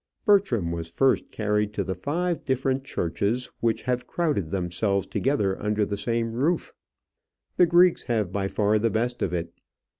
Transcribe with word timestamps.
Bertram 0.25 0.71
was 0.71 0.87
first 0.87 1.29
carried 1.29 1.73
to 1.75 1.83
the 1.83 1.93
five 1.93 2.43
different 2.43 2.83
churches 2.83 3.51
which 3.59 3.83
have 3.83 4.07
crowded 4.07 4.49
themselves 4.49 5.05
together 5.05 5.61
under 5.61 5.85
the 5.85 5.95
same 5.95 6.33
roof. 6.33 6.73
The 7.57 7.67
Greeks 7.67 8.05
have 8.05 8.31
by 8.31 8.47
far 8.47 8.79
the 8.79 8.89
best 8.89 9.21
of 9.21 9.31
it. 9.31 9.53